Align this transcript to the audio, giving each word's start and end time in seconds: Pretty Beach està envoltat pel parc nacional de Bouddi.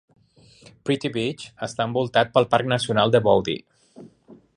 Pretty 0.89 1.11
Beach 1.17 1.43
està 1.67 1.87
envoltat 1.91 2.33
pel 2.39 2.49
parc 2.55 2.71
nacional 2.73 3.13
de 3.17 3.21
Bouddi. 3.29 3.59